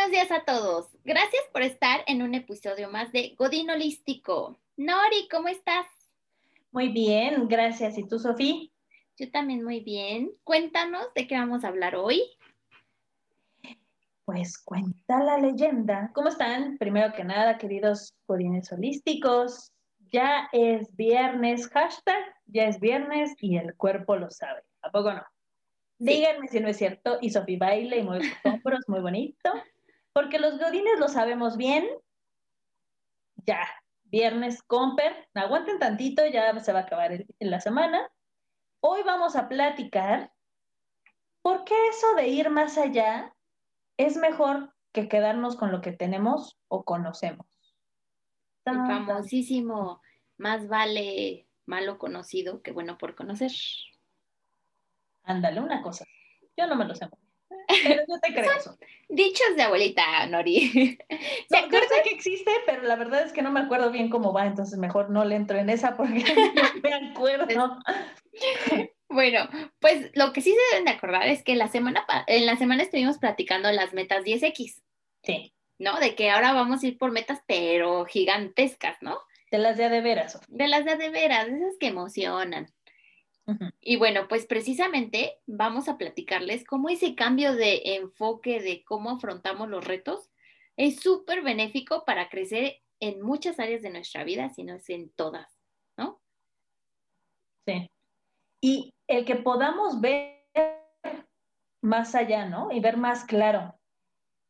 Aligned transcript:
Buenos 0.00 0.12
días 0.12 0.30
a 0.30 0.44
todos. 0.46 0.86
Gracias 1.04 1.42
por 1.52 1.60
estar 1.60 2.00
en 2.06 2.22
un 2.22 2.34
episodio 2.34 2.88
más 2.88 3.12
de 3.12 3.34
Godín 3.36 3.68
Holístico. 3.68 4.58
Nori, 4.78 5.28
¿cómo 5.30 5.48
estás? 5.48 5.86
Muy 6.72 6.88
bien, 6.88 7.46
gracias. 7.48 7.98
¿Y 7.98 8.08
tú, 8.08 8.18
Sofía? 8.18 8.66
Yo 9.18 9.30
también 9.30 9.62
muy 9.62 9.80
bien. 9.80 10.32
Cuéntanos 10.42 11.12
de 11.14 11.26
qué 11.26 11.34
vamos 11.34 11.64
a 11.64 11.68
hablar 11.68 11.96
hoy. 11.96 12.22
Pues 14.24 14.56
cuenta 14.56 15.22
la 15.22 15.36
leyenda. 15.36 16.10
¿Cómo 16.14 16.28
están? 16.28 16.78
Primero 16.78 17.12
que 17.12 17.22
nada, 17.22 17.58
queridos 17.58 18.14
godines 18.26 18.72
holísticos, 18.72 19.70
ya 20.10 20.48
es 20.52 20.96
viernes, 20.96 21.68
hashtag, 21.68 22.24
ya 22.46 22.64
es 22.64 22.80
viernes 22.80 23.34
y 23.38 23.58
el 23.58 23.76
cuerpo 23.76 24.16
lo 24.16 24.30
sabe. 24.30 24.62
¿A 24.80 24.90
poco 24.90 25.12
no? 25.12 25.22
Díganme 25.98 26.48
si 26.48 26.58
no 26.60 26.68
es 26.68 26.78
cierto. 26.78 27.18
Y 27.20 27.28
Sofía 27.28 27.58
baile 27.58 27.98
y 27.98 28.02
mueve 28.02 28.30
sus 28.30 28.46
hombros, 28.46 28.80
muy 28.88 29.00
bonito. 29.00 29.52
Porque 30.12 30.38
los 30.38 30.58
godines 30.58 30.98
lo 30.98 31.08
sabemos 31.08 31.56
bien. 31.56 31.88
Ya, 33.46 33.66
viernes, 34.04 34.62
comper. 34.62 35.28
Aguanten 35.34 35.78
tantito, 35.78 36.26
ya 36.26 36.58
se 36.60 36.72
va 36.72 36.80
a 36.80 36.82
acabar 36.82 37.12
en 37.12 37.50
la 37.50 37.60
semana. 37.60 38.10
Hoy 38.80 39.02
vamos 39.02 39.36
a 39.36 39.48
platicar 39.48 40.32
por 41.42 41.64
qué 41.64 41.74
eso 41.88 42.14
de 42.14 42.28
ir 42.28 42.50
más 42.50 42.78
allá 42.78 43.34
es 43.96 44.16
mejor 44.16 44.74
que 44.92 45.08
quedarnos 45.08 45.56
con 45.56 45.70
lo 45.72 45.80
que 45.80 45.92
tenemos 45.92 46.58
o 46.68 46.84
conocemos. 46.84 47.46
El 48.64 48.76
famosísimo, 48.76 50.00
más 50.36 50.68
vale 50.68 51.48
malo 51.66 51.98
conocido 51.98 52.62
que 52.62 52.72
bueno 52.72 52.98
por 52.98 53.14
conocer. 53.14 53.52
Ándale, 55.22 55.60
una 55.60 55.82
cosa. 55.82 56.04
Yo 56.56 56.66
no 56.66 56.76
me 56.76 56.84
lo 56.84 56.94
sé. 56.94 57.08
Pero 57.82 58.02
yo 58.08 58.20
te 58.20 58.32
creo. 58.32 58.60
Son 58.60 58.76
dichos 59.08 59.56
de 59.56 59.62
abuelita, 59.62 60.26
Nori. 60.26 60.98
No, 61.50 61.70
yo 61.70 61.78
sé 61.78 62.02
que 62.04 62.10
existe, 62.10 62.50
pero 62.66 62.82
la 62.82 62.96
verdad 62.96 63.22
es 63.22 63.32
que 63.32 63.42
no 63.42 63.50
me 63.50 63.60
acuerdo 63.60 63.90
bien 63.90 64.08
cómo 64.08 64.32
va, 64.32 64.46
entonces 64.46 64.78
mejor 64.78 65.10
no 65.10 65.24
le 65.24 65.36
entro 65.36 65.58
en 65.58 65.70
esa 65.70 65.96
porque 65.96 66.24
no 66.54 66.80
me 66.82 67.10
acuerdo. 67.10 67.78
Bueno, 69.08 69.48
pues 69.80 70.10
lo 70.14 70.32
que 70.32 70.40
sí 70.40 70.52
se 70.52 70.74
deben 70.74 70.84
de 70.84 70.92
acordar 70.92 71.26
es 71.26 71.42
que 71.42 71.56
la 71.56 71.68
semana, 71.68 72.06
en 72.26 72.46
la 72.46 72.56
semana 72.56 72.84
estuvimos 72.84 73.18
platicando 73.18 73.70
las 73.72 73.92
metas 73.92 74.24
10X. 74.24 74.80
Sí. 75.22 75.52
¿No? 75.78 75.98
De 75.98 76.14
que 76.14 76.30
ahora 76.30 76.52
vamos 76.52 76.82
a 76.82 76.86
ir 76.86 76.98
por 76.98 77.10
metas, 77.10 77.40
pero 77.46 78.04
gigantescas, 78.04 78.98
¿no? 79.00 79.18
De 79.50 79.58
las 79.58 79.76
de 79.76 79.88
de 79.88 80.00
veras. 80.00 80.38
De 80.46 80.68
las 80.68 80.84
de 80.84 80.96
de 80.96 81.10
veras, 81.10 81.48
esas 81.48 81.76
que 81.80 81.88
emocionan. 81.88 82.68
Y 83.80 83.96
bueno, 83.96 84.28
pues 84.28 84.46
precisamente 84.46 85.38
vamos 85.46 85.88
a 85.88 85.96
platicarles 85.96 86.64
cómo 86.64 86.88
ese 86.88 87.14
cambio 87.14 87.54
de 87.54 87.96
enfoque 87.96 88.60
de 88.60 88.84
cómo 88.84 89.10
afrontamos 89.10 89.68
los 89.68 89.84
retos 89.84 90.30
es 90.76 91.00
súper 91.00 91.42
benéfico 91.42 92.04
para 92.04 92.28
crecer 92.28 92.80
en 93.00 93.22
muchas 93.22 93.58
áreas 93.58 93.82
de 93.82 93.90
nuestra 93.90 94.24
vida, 94.24 94.50
si 94.50 94.64
no 94.64 94.74
es 94.74 94.88
en 94.90 95.10
todas, 95.10 95.58
¿no? 95.96 96.20
Sí. 97.66 97.90
Y 98.60 98.94
el 99.06 99.24
que 99.24 99.36
podamos 99.36 100.00
ver 100.00 100.40
más 101.82 102.14
allá, 102.14 102.46
¿no? 102.46 102.70
Y 102.70 102.80
ver 102.80 102.96
más 102.96 103.24
claro. 103.24 103.74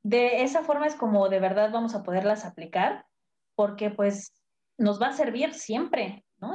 De 0.03 0.43
esa 0.43 0.63
forma 0.63 0.87
es 0.87 0.95
como 0.95 1.29
de 1.29 1.41
verdad 1.41 1.71
vamos 1.71 1.95
a 1.95 2.03
poderlas 2.03 2.45
aplicar, 2.45 3.07
porque 3.55 3.91
pues 3.91 4.35
nos 4.79 5.01
va 5.01 5.09
a 5.09 5.13
servir 5.13 5.55
siempre, 5.55 6.25
¿no? 6.41 6.53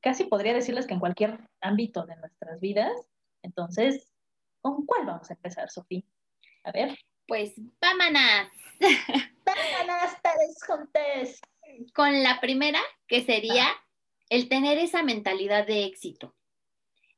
casi 0.00 0.24
podría 0.24 0.54
decirles 0.54 0.86
que 0.86 0.94
en 0.94 1.00
cualquier 1.00 1.38
ámbito 1.60 2.04
de 2.06 2.16
nuestras 2.16 2.60
vidas. 2.60 2.92
Entonces, 3.42 4.12
¿con 4.60 4.84
cuál 4.86 5.06
vamos 5.06 5.30
a 5.30 5.34
empezar, 5.34 5.70
Sofía? 5.70 6.02
A 6.64 6.72
ver. 6.72 6.98
Pues 7.26 7.54
vámonos. 7.80 8.48
vámonos, 9.44 10.12
todos 10.22 10.62
juntos. 10.66 11.40
Con 11.94 12.22
la 12.22 12.40
primera, 12.40 12.80
que 13.06 13.22
sería 13.22 13.68
ah. 13.68 13.84
el 14.28 14.48
tener 14.48 14.78
esa 14.78 15.02
mentalidad 15.02 15.66
de 15.66 15.84
éxito. 15.84 16.34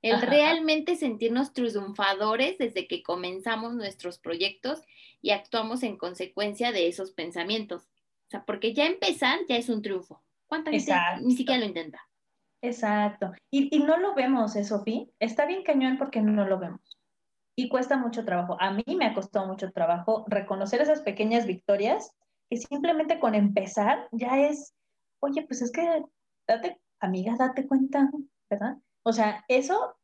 El 0.03 0.21
realmente 0.21 0.97
sentirnos 0.97 1.53
triunfadores 1.53 2.59
desde 2.59 2.89
que 2.89 3.05
comenzamos 3.05 3.75
nuestros 3.75 4.19
proyectos 4.19 4.83
y 5.21 5.31
actuamos 5.31 5.85
en 5.85 5.97
consecuencia 5.97 6.73
de 6.73 6.89
esos 6.89 7.13
pensamientos. 7.13 7.85
O 8.27 8.31
sea, 8.31 8.45
porque 8.45 8.75
ya 8.75 8.87
empezar 8.87 9.39
ya 9.49 9.57
es 9.57 9.69
un 9.69 9.81
triunfo. 9.81 10.21
¿Cuánta 10.47 10.73
gente 10.73 10.93
ni 11.23 11.37
siquiera 11.37 11.61
lo 11.61 11.67
intenta? 11.67 12.07
Exacto. 12.63 13.33
Y, 13.51 13.81
no 13.81 13.99
lo 13.99 14.15
vemos, 14.15 14.55
¿eh, 14.55 14.65
Sofía? 14.65 15.05
Está 15.19 15.47
bien 15.47 15.65
cañón 15.65 15.99
porque 15.99 16.23
no 16.23 16.47
lo 16.47 16.59
vemos. 16.59 16.99
Y 17.57 17.69
cuesta 17.69 17.97
mucho 17.99 18.25
trabajo. 18.25 18.57
A 18.61 18.71
mí 18.73 18.85
me 18.97 19.05
ha 19.05 19.15
costado 19.15 19.47
mucho 19.47 19.73
trabajo 19.73 20.25
reconocer 20.29 20.81
esas 20.81 21.03
pequeñas 21.03 21.47
victorias 21.47 22.13
que 22.49 22.57
simplemente 22.57 23.19
con 23.19 23.35
empezar 23.35 24.09
ya 24.13 24.41
es, 24.41 24.75
oye, 25.21 25.45
pues 25.47 25.61
es 25.61 25.73
que, 25.73 26.05
date, 26.47 26.81
amiga, 27.01 27.35
date 27.37 27.67
cuenta, 27.67 28.11
¿verdad? 28.49 28.77
O 29.03 29.13
sea, 29.13 29.45
eso 29.49 29.97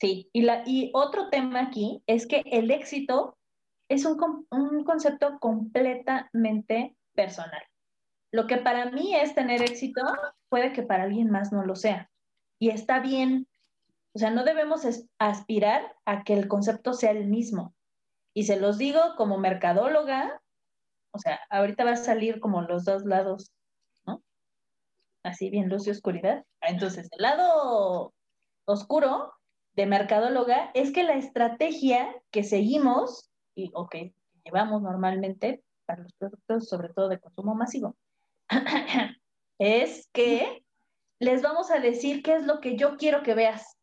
sí. 0.00 0.30
Y, 0.32 0.42
la, 0.42 0.62
y 0.64 0.92
otro 0.94 1.28
tema 1.28 1.60
aquí 1.60 2.02
es 2.06 2.26
que 2.26 2.42
el 2.46 2.70
éxito 2.70 3.36
es 3.88 4.04
un, 4.04 4.46
un 4.50 4.84
concepto 4.84 5.38
completamente 5.40 6.96
personal. 7.14 7.62
Lo 8.30 8.46
que 8.46 8.58
para 8.58 8.90
mí 8.90 9.14
es 9.14 9.34
tener 9.34 9.62
éxito, 9.62 10.02
puede 10.48 10.72
que 10.72 10.82
para 10.82 11.04
alguien 11.04 11.30
más 11.30 11.52
no 11.52 11.64
lo 11.64 11.76
sea. 11.76 12.10
Y 12.58 12.70
está 12.70 13.00
bien. 13.00 13.46
O 14.14 14.18
sea, 14.18 14.30
no 14.30 14.44
debemos 14.44 14.86
aspirar 15.18 15.94
a 16.04 16.24
que 16.24 16.34
el 16.34 16.48
concepto 16.48 16.94
sea 16.94 17.10
el 17.10 17.26
mismo. 17.26 17.74
Y 18.34 18.44
se 18.44 18.58
los 18.58 18.78
digo 18.78 19.00
como 19.16 19.38
mercadóloga, 19.38 20.42
o 21.10 21.18
sea, 21.18 21.40
ahorita 21.50 21.84
va 21.84 21.92
a 21.92 21.96
salir 21.96 22.40
como 22.40 22.62
los 22.62 22.84
dos 22.84 23.04
lados, 23.04 23.52
¿no? 24.04 24.22
Así 25.22 25.50
bien 25.50 25.68
luz 25.68 25.86
y 25.86 25.90
oscuridad. 25.90 26.44
Entonces, 26.60 27.08
el 27.12 27.22
lado 27.22 28.12
oscuro 28.66 29.32
de 29.74 29.86
mercadóloga 29.86 30.70
es 30.74 30.92
que 30.92 31.04
la 31.04 31.14
estrategia 31.14 32.14
que 32.30 32.42
seguimos 32.42 33.30
y 33.54 33.70
o 33.74 33.88
que 33.88 34.14
llevamos 34.44 34.82
normalmente 34.82 35.62
para 35.86 36.02
los 36.02 36.12
productos, 36.14 36.68
sobre 36.68 36.88
todo 36.88 37.08
de 37.08 37.20
consumo 37.20 37.54
masivo, 37.54 37.96
es 39.58 40.08
que 40.12 40.64
les 41.18 41.42
vamos 41.42 41.70
a 41.70 41.80
decir 41.80 42.22
qué 42.22 42.34
es 42.36 42.44
lo 42.44 42.60
que 42.60 42.76
yo 42.76 42.96
quiero 42.96 43.22
que 43.22 43.34
veas. 43.34 43.76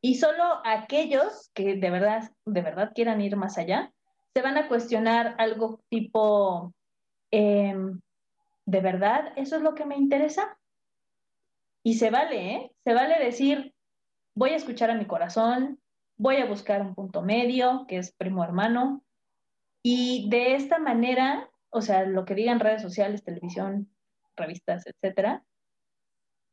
Y 0.00 0.16
solo 0.16 0.60
aquellos 0.64 1.50
que 1.54 1.76
de 1.76 1.90
verdad, 1.90 2.30
de 2.44 2.60
verdad 2.60 2.92
quieran 2.94 3.20
ir 3.22 3.36
más 3.36 3.56
allá, 3.56 3.92
se 4.34 4.42
van 4.42 4.58
a 4.58 4.68
cuestionar 4.68 5.34
algo 5.38 5.80
tipo, 5.88 6.74
em, 7.30 8.00
¿de 8.66 8.80
verdad 8.80 9.32
eso 9.36 9.56
es 9.56 9.62
lo 9.62 9.74
que 9.74 9.86
me 9.86 9.96
interesa? 9.96 10.58
Y 11.82 11.94
se 11.94 12.10
vale, 12.10 12.52
¿eh? 12.52 12.72
Se 12.84 12.92
vale 12.92 13.18
decir, 13.18 13.74
voy 14.34 14.50
a 14.50 14.56
escuchar 14.56 14.90
a 14.90 14.94
mi 14.94 15.06
corazón, 15.06 15.80
voy 16.16 16.36
a 16.36 16.46
buscar 16.46 16.82
un 16.82 16.94
punto 16.94 17.22
medio, 17.22 17.86
que 17.88 17.98
es 17.98 18.12
primo 18.12 18.44
hermano, 18.44 19.02
y 19.82 20.28
de 20.30 20.54
esta 20.54 20.78
manera 20.78 21.48
o 21.74 21.82
sea, 21.82 22.04
lo 22.04 22.24
que 22.24 22.36
digan 22.36 22.60
redes 22.60 22.82
sociales, 22.82 23.24
televisión, 23.24 23.90
revistas, 24.36 24.86
etcétera, 24.86 25.44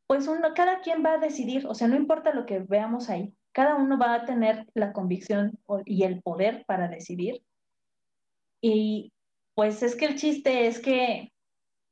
pues 0.08 0.28
uno, 0.28 0.54
cada 0.56 0.82
quien 0.82 1.06
va 1.06 1.14
a 1.14 1.18
decidir, 1.20 1.68
o 1.68 1.76
sea, 1.76 1.88
no 1.88 1.96
importa 1.96 2.34
lo 2.34 2.48
que 2.48 2.59
veamos 2.59 3.08
ahí, 3.09 3.34
cada 3.52 3.76
uno 3.76 4.00
va 4.00 4.16
a 4.16 4.26
tener 4.26 4.66
la 4.74 4.94
convicción 4.94 5.59
y 5.86 6.04
el 6.04 6.24
poder 6.24 6.66
para 6.66 6.88
decidir. 6.88 7.44
Y 8.62 9.14
pues 9.54 9.84
es 9.84 9.96
que 9.96 10.06
el 10.06 10.16
chiste 10.16 10.66
es 10.66 10.80
que, 10.80 11.32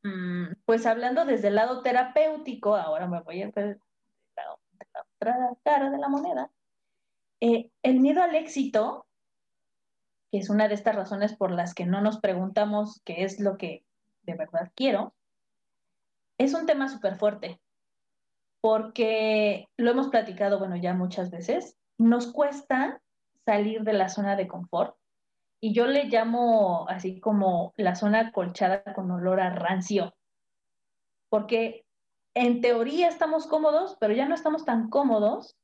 mm, 0.04 0.54
pues 0.66 0.88
hablando 0.88 1.24
desde 1.24 1.50
el 1.50 1.56
lado 1.56 1.84
terapéutico, 1.84 2.76
ahora 2.76 3.08
me 3.08 3.22
voy 3.22 3.44
a 3.44 3.52
ver 3.52 3.80
la, 4.36 5.04
otra 5.18 5.50
cara 5.64 5.92
de 5.92 5.98
la 6.00 6.10
moneda, 6.10 6.50
eh, 7.42 7.70
el 7.84 8.00
miedo 8.00 8.24
al 8.24 8.34
éxito 8.34 9.06
que 10.32 10.38
es 10.40 10.50
una 10.50 10.68
de 10.68 10.76
estas 10.76 10.96
razones 10.96 11.36
por 11.36 11.52
las 11.52 11.74
que 11.74 11.86
no 11.86 12.02
nos 12.02 12.20
preguntamos 12.20 13.02
qué 13.04 13.24
es 13.24 13.40
lo 13.40 13.58
que 13.58 13.84
de 14.24 14.36
verdad 14.36 14.72
quiero, 14.76 15.14
es 16.38 16.54
un 16.54 16.66
tema 16.66 16.88
súper 16.88 17.18
fuerte, 17.18 17.60
porque 18.62 19.68
lo 19.78 19.92
hemos 19.92 20.08
platicado, 20.10 20.60
bueno, 20.60 20.76
ya 20.76 20.94
muchas 20.94 21.32
veces, 21.32 21.76
nos 21.98 22.32
cuesta 22.32 23.02
salir 23.46 23.84
de 23.84 23.94
la 23.94 24.10
zona 24.10 24.36
de 24.36 24.48
confort 24.48 24.96
y 25.60 25.74
yo 25.74 25.88
le 25.88 26.06
llamo 26.06 26.88
así 26.88 27.20
como 27.20 27.74
la 27.76 27.96
zona 27.96 28.32
colchada 28.32 28.84
con 28.96 29.12
olor 29.12 29.42
a 29.42 29.50
rancio, 29.50 30.16
porque 31.30 31.86
en 32.34 32.62
teoría 32.62 33.08
estamos 33.08 33.48
cómodos, 33.48 33.98
pero 34.00 34.14
ya 34.14 34.28
no 34.28 34.36
estamos 34.36 34.64
tan 34.64 34.90
cómodos 34.90 35.58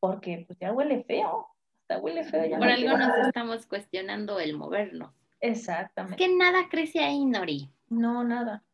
porque 0.00 0.44
pues 0.46 0.58
ya 0.58 0.72
huele 0.72 1.04
feo. 1.04 1.51
Por 2.00 2.68
algo 2.68 2.96
nos 2.96 3.26
estamos 3.26 3.66
cuestionando 3.66 4.40
el 4.40 4.56
movernos. 4.56 5.12
Exactamente. 5.40 6.22
Es 6.22 6.28
que 6.28 6.36
nada 6.36 6.68
crece 6.68 7.00
ahí, 7.00 7.24
Nori. 7.24 7.68
No, 7.88 8.24
nada. 8.24 8.64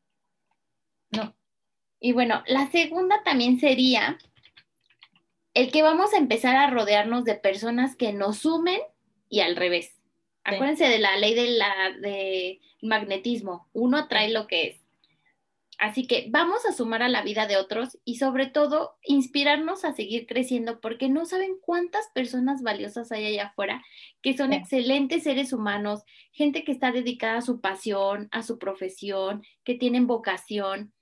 No. 1.11 1.35
Y 2.00 2.12
bueno, 2.12 2.43
la 2.47 2.70
segunda 2.70 3.23
también 3.25 3.59
sería 3.59 4.19
el 5.55 5.73
que 5.73 5.82
vamos 5.82 6.15
a 6.15 6.19
empezar 6.19 6.56
a 6.56 6.70
rodearnos 6.70 7.25
de 7.25 7.35
personas 7.35 7.97
que 7.97 8.12
nos 8.12 8.38
sumen 8.38 8.81
y 9.29 9.41
al 9.41 9.56
revés. 9.56 10.00
Acuérdense 10.44 10.88
de 10.88 10.99
la 10.99 11.17
ley 11.17 11.35
del 11.35 11.59
de 12.00 12.61
magnetismo. 12.81 13.69
Uno 13.73 13.99
atrae 13.99 14.31
lo 14.31 14.47
que 14.47 14.69
es. 14.69 14.88
Así 15.79 16.09
que 16.09 16.27
vamos 16.31 16.67
a 16.67 16.73
sumar 16.73 17.05
a 17.05 17.09
la 17.09 17.23
vida 17.23 17.47
de 17.47 17.57
otros 17.57 17.99
y 18.05 18.17
sobre 18.17 18.47
todo 18.47 18.97
inspirarnos 19.05 19.85
a 19.85 19.93
seguir 19.93 20.27
creciendo 20.27 20.81
porque 20.81 21.09
no 21.09 21.25
saben 21.25 21.53
cuántas 21.61 22.09
personas 22.09 22.63
valiosas 22.63 23.13
hay 23.13 23.27
allá 23.27 23.47
afuera 23.47 23.85
que 24.21 24.37
son 24.37 24.53
excelentes 24.53 25.23
seres 25.23 25.53
humanos, 25.53 26.03
gente 26.33 26.65
que 26.65 26.73
está 26.73 26.91
dedicada 26.91 27.39
a 27.39 27.43
su 27.43 27.61
pasión, 27.61 28.29
a 28.33 28.43
su 28.43 28.59
profesión, 28.59 29.45
que 29.63 29.77
tienen 29.77 30.09
vocación 30.09 30.93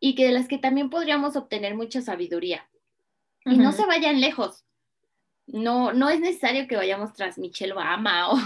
y 0.00 0.16
que 0.16 0.26
de 0.26 0.32
las 0.32 0.48
que 0.48 0.58
también 0.58 0.90
podríamos 0.90 1.36
obtener 1.36 1.76
mucha 1.76 2.02
sabiduría. 2.02 2.68
Y 3.44 3.56
no 3.56 3.70
se 3.70 3.86
vayan 3.86 4.20
lejos. 4.20 4.64
No, 5.46 5.92
no 5.92 6.10
es 6.10 6.20
necesario 6.20 6.66
que 6.66 6.76
vayamos 6.76 7.12
tras 7.12 7.38
Michelle 7.38 7.72
Obama 7.72 8.30
o 8.32 8.36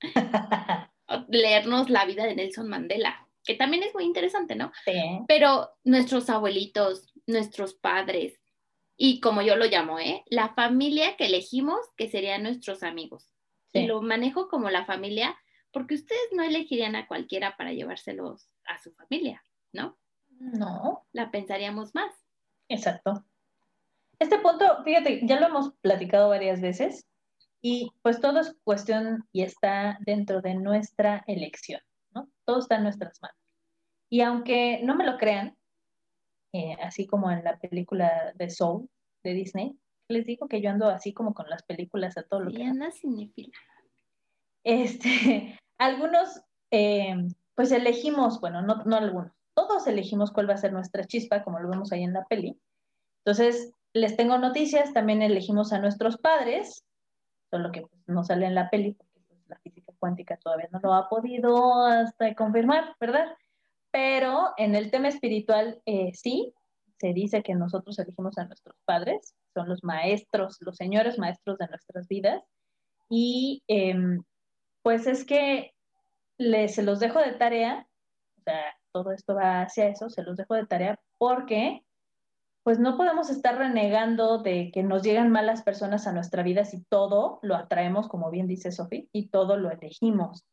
leernos 1.28 1.88
la 1.88 2.04
vida 2.04 2.24
de 2.26 2.36
Nelson 2.36 2.68
Mandela 2.68 3.23
que 3.44 3.54
también 3.54 3.82
es 3.82 3.94
muy 3.94 4.04
interesante, 4.04 4.54
¿no? 4.54 4.72
Sí. 4.84 4.92
Pero 5.28 5.70
nuestros 5.84 6.30
abuelitos, 6.30 7.12
nuestros 7.26 7.74
padres, 7.74 8.40
y 8.96 9.20
como 9.20 9.42
yo 9.42 9.56
lo 9.56 9.66
llamo, 9.66 9.98
¿eh? 9.98 10.22
La 10.26 10.54
familia 10.54 11.16
que 11.16 11.26
elegimos, 11.26 11.80
que 11.96 12.08
serían 12.08 12.44
nuestros 12.44 12.82
amigos. 12.82 13.30
Y 13.72 13.86
lo 13.86 14.00
manejo 14.02 14.46
como 14.48 14.70
la 14.70 14.84
familia, 14.84 15.36
porque 15.72 15.96
ustedes 15.96 16.28
no 16.32 16.44
elegirían 16.44 16.94
a 16.94 17.08
cualquiera 17.08 17.56
para 17.56 17.72
llevárselos 17.72 18.48
a 18.66 18.78
su 18.78 18.92
familia, 18.92 19.44
¿no? 19.72 19.98
No. 20.38 21.04
La 21.12 21.32
pensaríamos 21.32 21.92
más. 21.92 22.14
Exacto. 22.68 23.24
Este 24.20 24.38
punto, 24.38 24.64
fíjate, 24.84 25.26
ya 25.26 25.40
lo 25.40 25.46
hemos 25.46 25.74
platicado 25.80 26.28
varias 26.28 26.60
veces 26.60 27.08
y 27.60 27.90
pues 28.02 28.20
todo 28.20 28.40
es 28.40 28.56
cuestión 28.62 29.26
y 29.32 29.42
está 29.42 29.98
dentro 30.00 30.40
de 30.40 30.54
nuestra 30.54 31.24
elección. 31.26 31.80
Todo 32.44 32.58
está 32.58 32.76
en 32.76 32.84
nuestras 32.84 33.20
manos. 33.20 33.38
Y 34.10 34.20
aunque 34.20 34.80
no 34.82 34.94
me 34.94 35.06
lo 35.06 35.18
crean, 35.18 35.56
eh, 36.52 36.76
así 36.82 37.06
como 37.06 37.30
en 37.30 37.42
la 37.42 37.58
película 37.58 38.32
de 38.36 38.50
Soul 38.50 38.88
de 39.22 39.32
Disney, 39.34 39.78
les 40.08 40.26
digo 40.26 40.48
que 40.48 40.60
yo 40.60 40.70
ando 40.70 40.88
así 40.88 41.12
como 41.12 41.34
con 41.34 41.48
las 41.48 41.62
películas 41.62 42.16
a 42.16 42.22
todo 42.22 42.40
lo 42.40 42.50
sí, 42.50 42.56
que... 42.56 42.64
anda 42.64 42.90
cinefila. 42.90 43.58
Este, 44.62 45.58
algunos, 45.78 46.42
eh, 46.70 47.16
pues 47.54 47.72
elegimos, 47.72 48.40
bueno, 48.40 48.62
no, 48.62 48.84
no 48.84 48.96
algunos, 48.96 49.32
todos 49.54 49.86
elegimos 49.86 50.30
cuál 50.30 50.48
va 50.48 50.54
a 50.54 50.58
ser 50.58 50.72
nuestra 50.72 51.04
chispa, 51.04 51.42
como 51.42 51.58
lo 51.58 51.68
vemos 51.68 51.92
ahí 51.92 52.02
en 52.02 52.12
la 52.12 52.24
peli. 52.26 52.58
Entonces, 53.24 53.72
les 53.92 54.16
tengo 54.16 54.38
noticias, 54.38 54.92
también 54.92 55.22
elegimos 55.22 55.72
a 55.72 55.78
nuestros 55.78 56.18
padres, 56.18 56.84
solo 57.50 57.72
que 57.72 57.82
pues, 57.82 58.02
no 58.06 58.24
sale 58.24 58.46
en 58.46 58.54
la 58.54 58.68
peli, 58.68 58.96
la 59.46 59.58
física 59.60 59.83
cuántica 60.04 60.36
todavía 60.36 60.68
no 60.70 60.80
lo 60.82 60.92
ha 60.92 61.08
podido 61.08 61.86
hasta 61.86 62.34
confirmar, 62.34 62.94
¿verdad? 63.00 63.24
Pero 63.90 64.52
en 64.58 64.74
el 64.74 64.90
tema 64.90 65.08
espiritual 65.08 65.80
eh, 65.86 66.12
sí, 66.12 66.52
se 66.98 67.14
dice 67.14 67.42
que 67.42 67.54
nosotros 67.54 67.98
elegimos 67.98 68.36
a 68.36 68.44
nuestros 68.44 68.76
padres, 68.84 69.34
son 69.54 69.66
los 69.66 69.82
maestros, 69.82 70.58
los 70.60 70.76
señores 70.76 71.18
maestros 71.18 71.56
de 71.56 71.68
nuestras 71.68 72.06
vidas. 72.06 72.42
Y 73.08 73.62
em, 73.66 74.22
pues 74.82 75.06
es 75.06 75.24
que 75.24 75.72
se 76.36 76.82
los 76.82 77.00
dejo 77.00 77.20
de 77.20 77.32
tarea, 77.32 77.86
o 78.38 78.42
sea, 78.42 78.76
todo 78.92 79.10
esto 79.12 79.34
va 79.34 79.62
hacia 79.62 79.88
eso, 79.88 80.10
se 80.10 80.22
los 80.22 80.36
dejo 80.36 80.54
de 80.54 80.66
tarea 80.66 81.00
porque 81.16 81.82
pues 82.64 82.78
no 82.78 82.96
podemos 82.96 83.28
estar 83.28 83.58
renegando 83.58 84.38
de 84.38 84.70
que 84.72 84.82
nos 84.82 85.02
llegan 85.02 85.30
malas 85.30 85.62
personas 85.62 86.06
a 86.06 86.12
nuestra 86.12 86.42
vida 86.42 86.64
si 86.64 86.82
todo 86.82 87.38
lo 87.42 87.56
atraemos, 87.56 88.08
como 88.08 88.30
bien 88.30 88.46
dice 88.46 88.72
Sofi, 88.72 89.10
y 89.12 89.28
todo 89.28 89.58
lo 89.58 89.70
elegimos. 89.70 90.46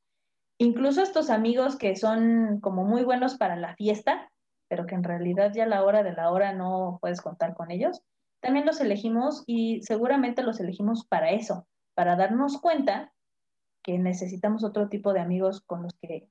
Incluso 0.58 1.02
estos 1.02 1.30
amigos 1.30 1.78
que 1.78 1.96
son 1.96 2.60
como 2.60 2.84
muy 2.84 3.04
buenos 3.06 3.36
para 3.36 3.56
la 3.56 3.76
fiesta, 3.76 4.30
pero 4.68 4.86
que 4.86 4.96
en 4.96 5.06
realidad 5.06 5.54
ya 5.56 5.64
a 5.64 5.68
la 5.68 5.84
hora 5.86 6.04
de 6.04 6.12
la 6.12 6.32
hora 6.32 6.52
no 6.52 7.00
puedes 7.00 7.22
contar 7.22 7.56
con 7.56 7.72
ellos, 7.72 8.02
también 8.42 8.66
los 8.66 8.82
elegimos 8.82 9.46
y 9.48 9.82
seguramente 9.82 10.44
los 10.44 10.60
elegimos 10.60 11.06
para 11.06 11.32
eso, 11.32 11.66
para 11.94 12.18
darnos 12.18 12.60
cuenta 12.60 13.14
que 13.84 13.98
necesitamos 13.98 14.66
otro 14.66 14.90
tipo 14.90 15.14
de 15.14 15.22
amigos 15.22 15.62
con 15.62 15.84
los 15.84 15.94
que 16.02 16.28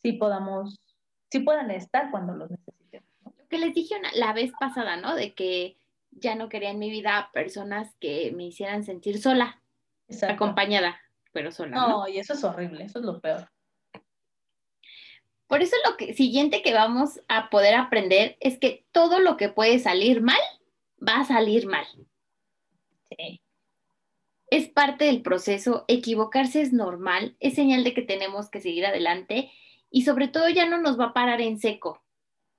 sí 0.00 0.12
podamos, 0.14 0.80
sí 1.30 1.40
puedan 1.40 1.70
estar 1.70 2.10
cuando 2.10 2.32
los 2.32 2.50
necesitemos 2.50 2.77
que 3.48 3.58
les 3.58 3.74
dije 3.74 3.96
la 4.14 4.32
vez 4.32 4.52
pasada, 4.58 4.96
¿no? 4.96 5.14
De 5.14 5.34
que 5.34 5.76
ya 6.12 6.34
no 6.34 6.48
quería 6.48 6.70
en 6.70 6.78
mi 6.78 6.90
vida 6.90 7.30
personas 7.32 7.94
que 8.00 8.32
me 8.32 8.44
hicieran 8.44 8.84
sentir 8.84 9.20
sola, 9.20 9.60
acompañada, 10.28 11.00
pero 11.32 11.52
sola. 11.52 11.76
No, 11.76 12.08
y 12.08 12.18
eso 12.18 12.34
es 12.34 12.44
horrible, 12.44 12.84
eso 12.84 12.98
es 12.98 13.04
lo 13.04 13.20
peor. 13.20 13.50
Por 15.46 15.62
eso 15.62 15.76
lo 15.88 15.96
que 15.96 16.14
siguiente 16.14 16.62
que 16.62 16.74
vamos 16.74 17.20
a 17.28 17.48
poder 17.48 17.74
aprender 17.74 18.36
es 18.40 18.58
que 18.58 18.84
todo 18.92 19.18
lo 19.18 19.36
que 19.36 19.48
puede 19.48 19.78
salir 19.78 20.20
mal 20.20 20.40
va 21.06 21.20
a 21.20 21.24
salir 21.24 21.66
mal. 21.66 21.86
Sí. 23.10 23.40
Es 24.50 24.68
parte 24.68 25.06
del 25.06 25.22
proceso, 25.22 25.84
equivocarse 25.88 26.60
es 26.60 26.72
normal, 26.72 27.36
es 27.40 27.54
señal 27.54 27.84
de 27.84 27.94
que 27.94 28.02
tenemos 28.02 28.50
que 28.50 28.60
seguir 28.60 28.84
adelante 28.86 29.50
y 29.90 30.02
sobre 30.02 30.28
todo 30.28 30.48
ya 30.48 30.66
no 30.68 30.78
nos 30.78 30.98
va 30.98 31.06
a 31.06 31.14
parar 31.14 31.40
en 31.40 31.58
seco. 31.58 32.02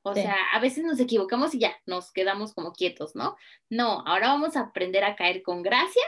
O 0.02 0.14
sea, 0.14 0.36
a 0.54 0.60
veces 0.60 0.84
nos 0.84 1.00
equivocamos 1.00 1.54
y 1.54 1.60
ya 1.60 1.76
nos 1.86 2.12
quedamos 2.12 2.54
como 2.54 2.72
quietos, 2.72 3.16
¿no? 3.16 3.36
No, 3.70 4.02
ahora 4.08 4.30
vamos 4.30 4.56
a 4.56 4.62
aprender 4.62 5.04
a 5.04 5.16
caer 5.16 5.44
con 5.44 5.62
gracia, 5.62 6.04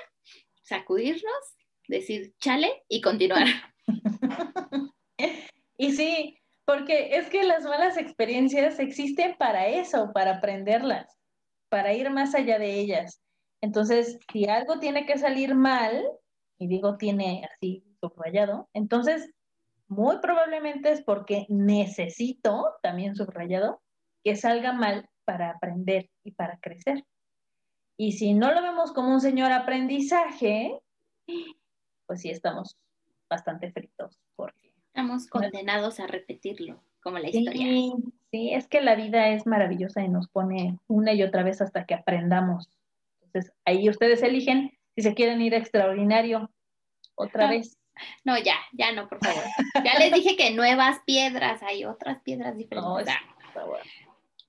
sacudirnos, 0.61 1.57
decir 1.87 2.33
chale 2.39 2.83
y 2.87 3.01
continuar. 3.01 3.47
y 5.77 5.91
sí, 5.91 6.37
porque 6.65 7.17
es 7.17 7.29
que 7.29 7.43
las 7.43 7.63
malas 7.63 7.97
experiencias 7.97 8.79
existen 8.79 9.35
para 9.37 9.67
eso, 9.67 10.11
para 10.13 10.37
aprenderlas, 10.37 11.17
para 11.69 11.93
ir 11.93 12.09
más 12.09 12.33
allá 12.33 12.59
de 12.59 12.79
ellas. 12.79 13.21
Entonces, 13.61 14.19
si 14.31 14.47
algo 14.47 14.79
tiene 14.79 15.05
que 15.05 15.17
salir 15.17 15.53
mal, 15.53 16.03
y 16.57 16.67
digo 16.67 16.97
tiene 16.97 17.47
así 17.53 17.83
subrayado, 17.99 18.69
entonces 18.73 19.31
muy 19.91 20.19
probablemente 20.19 20.89
es 20.89 21.03
porque 21.03 21.45
necesito, 21.49 22.75
también 22.81 23.13
subrayado, 23.13 23.81
que 24.23 24.37
salga 24.37 24.71
mal 24.71 25.09
para 25.25 25.49
aprender 25.49 26.09
y 26.23 26.31
para 26.31 26.57
crecer. 26.59 27.03
Y 27.97 28.13
si 28.13 28.33
no 28.33 28.53
lo 28.53 28.61
vemos 28.61 28.93
como 28.93 29.13
un 29.13 29.19
señor 29.19 29.51
aprendizaje, 29.51 30.79
pues 32.07 32.21
sí 32.21 32.29
estamos 32.29 32.77
bastante 33.29 33.69
fritos 33.73 34.17
porque 34.37 34.73
estamos 34.87 35.27
condenados 35.27 35.99
a 35.99 36.07
repetirlo, 36.07 36.81
como 37.03 37.19
la 37.19 37.27
historia. 37.27 37.93
Sí, 38.31 38.53
es 38.53 38.69
que 38.69 38.79
la 38.79 38.95
vida 38.95 39.27
es 39.27 39.45
maravillosa 39.45 40.01
y 40.01 40.07
nos 40.07 40.29
pone 40.29 40.79
una 40.87 41.11
y 41.11 41.21
otra 41.21 41.43
vez 41.43 41.61
hasta 41.61 41.85
que 41.85 41.95
aprendamos. 41.95 42.69
Entonces, 43.23 43.51
ahí 43.65 43.89
ustedes 43.89 44.23
eligen 44.23 44.71
si 44.95 45.01
se 45.01 45.13
quieren 45.15 45.41
ir 45.41 45.53
a 45.53 45.57
extraordinario 45.57 46.49
otra 47.15 47.49
vez. 47.49 47.77
No, 48.23 48.37
ya, 48.37 48.55
ya 48.73 48.91
no, 48.91 49.07
por 49.07 49.19
favor. 49.23 49.43
Ya 49.83 49.97
les 49.99 50.13
dije 50.13 50.35
que 50.35 50.51
nuevas 50.51 50.99
piedras, 51.05 51.63
hay 51.63 51.85
otras 51.85 52.21
piedras 52.21 52.57
diferentes. 52.57 53.15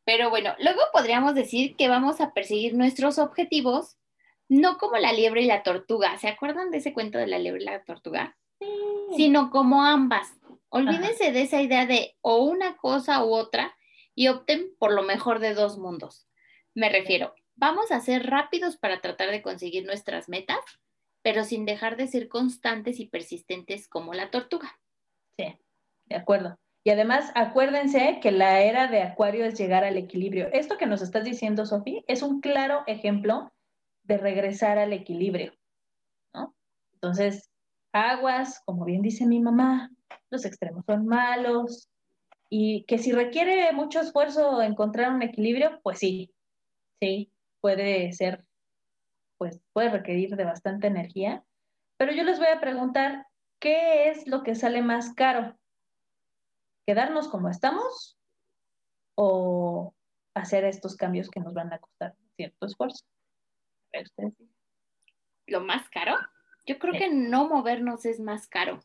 Pero 0.04 0.30
bueno, 0.30 0.54
luego 0.58 0.80
podríamos 0.92 1.34
decir 1.34 1.76
que 1.76 1.88
vamos 1.88 2.20
a 2.20 2.32
perseguir 2.32 2.74
nuestros 2.74 3.18
objetivos, 3.18 3.96
no 4.48 4.78
como 4.78 4.96
la 4.96 5.12
liebre 5.12 5.42
y 5.42 5.46
la 5.46 5.62
tortuga. 5.62 6.18
¿Se 6.18 6.28
acuerdan 6.28 6.70
de 6.70 6.78
ese 6.78 6.92
cuento 6.92 7.18
de 7.18 7.28
la 7.28 7.38
liebre 7.38 7.62
y 7.62 7.66
la 7.66 7.84
tortuga? 7.84 8.36
Sí. 8.58 8.66
Sino 9.16 9.50
como 9.50 9.84
ambas. 9.84 10.32
Olvídense 10.68 11.32
de 11.32 11.42
esa 11.42 11.60
idea 11.60 11.86
de 11.86 12.16
o 12.22 12.38
una 12.38 12.76
cosa 12.76 13.24
u 13.24 13.34
otra 13.34 13.76
y 14.14 14.28
opten 14.28 14.74
por 14.78 14.92
lo 14.92 15.02
mejor 15.02 15.38
de 15.38 15.54
dos 15.54 15.78
mundos. 15.78 16.26
Me 16.74 16.88
refiero, 16.88 17.34
vamos 17.56 17.90
a 17.90 18.00
ser 18.00 18.26
rápidos 18.26 18.76
para 18.76 19.00
tratar 19.00 19.30
de 19.30 19.42
conseguir 19.42 19.84
nuestras 19.84 20.28
metas, 20.28 20.58
pero 21.22 21.44
sin 21.44 21.64
dejar 21.64 21.96
de 21.96 22.08
ser 22.08 22.28
constantes 22.28 23.00
y 23.00 23.06
persistentes 23.06 23.88
como 23.88 24.12
la 24.12 24.30
tortuga. 24.30 24.78
Sí, 25.36 25.56
de 26.06 26.16
acuerdo. 26.16 26.58
Y 26.84 26.90
además, 26.90 27.30
acuérdense 27.34 28.18
que 28.20 28.32
la 28.32 28.60
era 28.60 28.88
de 28.88 29.02
Acuario 29.02 29.44
es 29.44 29.56
llegar 29.56 29.84
al 29.84 29.96
equilibrio. 29.96 30.48
Esto 30.52 30.76
que 30.76 30.86
nos 30.86 31.00
estás 31.00 31.24
diciendo, 31.24 31.64
Sofi, 31.64 32.04
es 32.08 32.22
un 32.22 32.40
claro 32.40 32.82
ejemplo 32.88 33.52
de 34.02 34.18
regresar 34.18 34.78
al 34.78 34.92
equilibrio, 34.92 35.52
¿no? 36.34 36.54
Entonces, 36.94 37.50
aguas, 37.92 38.60
como 38.64 38.84
bien 38.84 39.02
dice 39.02 39.26
mi 39.26 39.38
mamá, 39.38 39.90
los 40.30 40.44
extremos 40.44 40.84
son 40.86 41.06
malos 41.06 41.88
y 42.50 42.84
que 42.84 42.98
si 42.98 43.12
requiere 43.12 43.72
mucho 43.72 44.00
esfuerzo 44.00 44.60
encontrar 44.60 45.12
un 45.12 45.22
equilibrio, 45.22 45.80
pues 45.82 46.00
sí, 46.00 46.32
sí, 47.00 47.30
puede 47.60 48.12
ser, 48.12 48.44
pues 49.42 49.60
puede 49.72 49.88
requerir 49.90 50.36
de 50.36 50.44
bastante 50.44 50.86
energía. 50.86 51.42
Pero 51.96 52.12
yo 52.12 52.22
les 52.22 52.38
voy 52.38 52.46
a 52.46 52.60
preguntar, 52.60 53.26
¿qué 53.58 54.08
es 54.08 54.28
lo 54.28 54.44
que 54.44 54.54
sale 54.54 54.82
más 54.82 55.12
caro? 55.14 55.58
quedarnos 56.86 57.28
como 57.28 57.48
estamos 57.48 58.18
o 59.14 59.94
hacer 60.34 60.64
estos 60.64 60.96
cambios 60.96 61.28
que 61.28 61.40
nos 61.40 61.54
van 61.54 61.72
a 61.72 61.78
costar 61.78 62.14
cierto 62.36 62.66
esfuerzo. 62.66 63.04
¿Lo 65.46 65.60
más 65.60 65.88
caro? 65.90 66.16
Yo 66.66 66.78
creo 66.78 66.92
que 66.92 67.10
no 67.10 67.48
movernos 67.48 68.04
es 68.04 68.20
más 68.20 68.46
caro. 68.46 68.80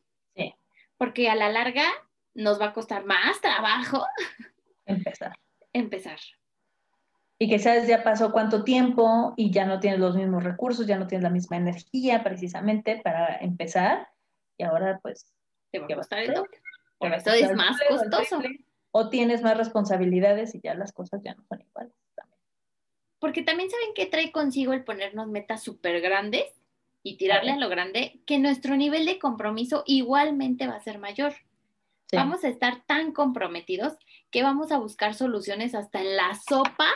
Porque 0.98 1.30
a 1.30 1.36
la 1.36 1.50
larga 1.50 1.86
nos 2.34 2.60
va 2.60 2.68
a 2.68 2.74
costar 2.74 3.06
más 3.06 3.40
trabajo 3.40 4.04
empezar. 4.86 5.38
Empezar. 5.74 6.20
Y 7.40 7.50
que 7.50 7.60
sabes 7.60 7.88
ya 7.88 8.04
pasó 8.04 8.32
cuánto 8.32 8.64
tiempo 8.64 9.34
y 9.38 9.52
ya 9.52 9.66
no 9.66 9.80
tienes 9.80 10.00
los 10.00 10.16
mismos 10.16 10.44
recursos, 10.44 10.88
ya 10.88 10.98
no 10.98 11.06
tienes 11.06 11.24
la 11.24 11.30
misma 11.30 11.58
energía 11.58 12.24
precisamente 12.24 13.00
para 13.04 13.38
empezar. 13.38 14.08
Y 14.58 14.64
ahora 14.64 15.00
pues... 15.02 15.34
Te 15.72 15.80
va 15.80 15.86
a 15.86 15.96
costar 15.96 16.20
el 16.20 16.34
doble. 16.34 16.58
O 16.98 17.08
esto 17.08 17.32
es 17.32 17.54
más 17.54 17.78
costoso. 17.88 18.42
O 18.92 19.10
tienes 19.10 19.44
más 19.44 19.58
responsabilidades 19.58 20.56
y 20.56 20.62
ya 20.62 20.74
las 20.74 20.92
cosas 20.94 21.22
ya 21.24 21.36
no 21.36 21.44
son 21.48 21.62
iguales. 21.62 21.94
También. 22.16 22.40
Porque 23.20 23.44
también 23.44 23.70
saben 23.70 23.90
que 23.94 24.08
trae 24.08 24.32
consigo 24.32 24.74
el 24.74 24.84
ponernos 24.84 25.28
metas 25.28 25.62
súper 25.62 26.02
grandes 26.02 26.46
y 27.04 27.18
tirarle 27.18 27.52
a 27.52 27.58
lo 27.58 27.70
grande, 27.70 28.20
que 28.26 28.40
nuestro 28.40 28.76
nivel 28.76 29.06
de 29.06 29.20
compromiso 29.20 29.84
igualmente 29.86 30.68
va 30.68 30.76
a 30.76 30.82
ser 30.82 30.98
mayor. 30.98 31.34
Vamos 32.12 32.44
a 32.44 32.48
estar 32.48 32.84
tan 32.86 33.12
comprometidos 33.12 33.94
que 34.32 34.44
vamos 34.44 34.72
a 34.72 34.78
buscar 34.78 35.14
soluciones 35.14 35.76
hasta 35.76 36.00
en 36.00 36.16
la 36.16 36.36
sopa 36.36 36.88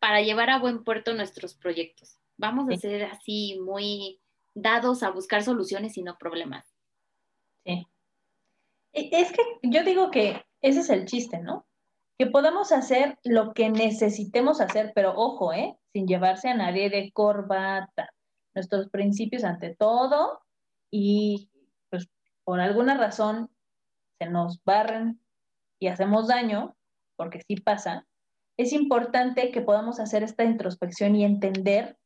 para 0.00 0.22
llevar 0.22 0.50
a 0.50 0.58
buen 0.58 0.82
puerto 0.82 1.12
nuestros 1.12 1.54
proyectos. 1.54 2.18
Vamos 2.36 2.68
a 2.70 2.76
ser 2.76 3.04
así 3.04 3.60
muy 3.64 4.18
dados 4.54 5.02
a 5.02 5.10
buscar 5.10 5.42
soluciones 5.44 5.96
y 5.96 6.02
no 6.02 6.16
problemas. 6.18 6.66
Sí. 7.64 7.86
E, 8.92 9.10
es 9.12 9.30
que 9.30 9.42
yo 9.62 9.84
digo 9.84 10.10
que 10.10 10.44
ese 10.62 10.80
es 10.80 10.90
el 10.90 11.04
chiste, 11.04 11.38
¿no? 11.38 11.66
Que 12.18 12.26
podamos 12.26 12.72
hacer 12.72 13.18
lo 13.24 13.52
que 13.52 13.68
necesitemos 13.68 14.60
hacer, 14.60 14.92
pero 14.94 15.12
ojo, 15.14 15.52
¿eh? 15.52 15.78
Sin 15.92 16.06
llevarse 16.06 16.48
a 16.48 16.54
nadie 16.54 16.88
de 16.88 17.12
corbata. 17.12 18.10
Nuestros 18.54 18.88
principios 18.88 19.44
ante 19.44 19.76
todo 19.76 20.40
y 20.90 21.50
pues 21.90 22.08
por 22.44 22.60
alguna 22.60 22.96
razón 22.96 23.50
se 24.18 24.28
nos 24.28 24.62
barren 24.64 25.20
y 25.78 25.88
hacemos 25.88 26.28
daño, 26.28 26.76
porque 27.16 27.42
sí 27.46 27.56
pasa, 27.56 28.06
es 28.60 28.72
importante 28.72 29.50
que 29.50 29.62
podamos 29.62 30.00
hacer 30.00 30.22
esta 30.22 30.44
introspección 30.44 31.16
y 31.16 31.24
entender, 31.24 31.96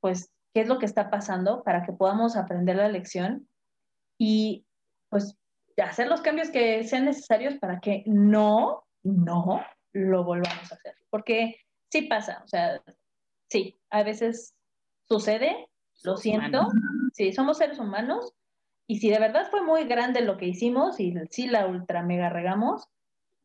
pues, 0.00 0.32
qué 0.54 0.62
es 0.62 0.68
lo 0.68 0.78
que 0.78 0.86
está 0.86 1.10
pasando 1.10 1.62
para 1.62 1.84
que 1.84 1.92
podamos 1.92 2.36
aprender 2.36 2.76
la 2.76 2.88
lección 2.88 3.48
y, 4.18 4.66
pues, 5.08 5.36
hacer 5.80 6.08
los 6.08 6.20
cambios 6.20 6.50
que 6.50 6.82
sean 6.84 7.04
necesarios 7.04 7.54
para 7.54 7.78
que 7.80 8.02
no, 8.06 8.84
no 9.04 9.64
lo 9.92 10.24
volvamos 10.24 10.72
a 10.72 10.74
hacer. 10.74 10.94
Porque 11.10 11.56
sí 11.90 12.02
pasa, 12.02 12.42
o 12.44 12.48
sea, 12.48 12.82
sí, 13.48 13.78
a 13.90 14.02
veces 14.02 14.54
sucede, 15.06 15.68
lo 16.02 16.16
siento, 16.16 16.68
sí, 17.12 17.32
somos 17.32 17.58
seres 17.58 17.78
humanos 17.78 18.32
y 18.88 18.98
si 18.98 19.10
de 19.10 19.18
verdad 19.18 19.48
fue 19.50 19.62
muy 19.62 19.84
grande 19.84 20.22
lo 20.22 20.36
que 20.36 20.46
hicimos 20.46 20.98
y 20.98 21.14
sí 21.30 21.46
la 21.46 21.66
ultra 21.66 22.02
mega 22.02 22.30
regamos 22.30 22.88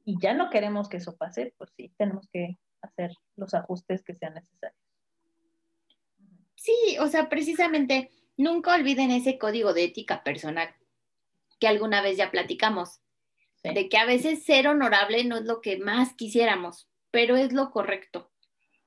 y 0.03 0.19
ya 0.19 0.33
no 0.33 0.49
queremos 0.49 0.89
que 0.89 0.97
eso 0.97 1.15
pase, 1.15 1.53
pues 1.57 1.71
sí, 1.75 1.93
tenemos 1.97 2.27
que 2.31 2.57
hacer 2.81 3.11
los 3.35 3.53
ajustes 3.53 4.03
que 4.03 4.15
sean 4.15 4.33
necesarios. 4.33 4.79
Sí, 6.55 6.97
o 6.99 7.07
sea, 7.07 7.29
precisamente 7.29 8.11
nunca 8.37 8.75
olviden 8.75 9.11
ese 9.11 9.37
código 9.37 9.73
de 9.73 9.85
ética 9.85 10.23
personal 10.23 10.75
que 11.59 11.67
alguna 11.67 12.01
vez 12.01 12.17
ya 12.17 12.31
platicamos, 12.31 13.01
de 13.63 13.87
que 13.87 13.97
a 13.97 14.05
veces 14.05 14.43
ser 14.43 14.67
honorable 14.67 15.23
no 15.23 15.37
es 15.37 15.45
lo 15.45 15.61
que 15.61 15.77
más 15.77 16.13
quisiéramos, 16.13 16.89
pero 17.11 17.37
es 17.37 17.53
lo 17.53 17.71
correcto. 17.71 18.31